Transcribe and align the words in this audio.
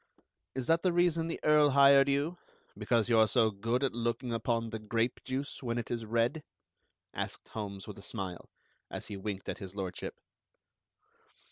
"Is 0.55 0.65
that 0.65 0.81
the 0.81 0.91
reason 0.91 1.27
the 1.27 1.39
Earl 1.43 1.69
hired 1.69 2.09
you, 2.09 2.39
because 2.75 3.07
you 3.07 3.19
are 3.19 3.27
so 3.27 3.51
good 3.51 3.83
at 3.83 3.93
looking 3.93 4.33
upon 4.33 4.71
the 4.71 4.79
grape 4.79 5.23
juice 5.23 5.61
when 5.61 5.77
it 5.77 5.91
is 5.91 6.07
red?" 6.07 6.41
asked 7.13 7.49
Holmes 7.49 7.87
with 7.87 7.99
a 7.99 8.01
smile, 8.01 8.49
as 8.89 9.09
he 9.09 9.15
winked 9.15 9.47
at 9.47 9.59
His 9.59 9.75
Lordship. 9.75 10.15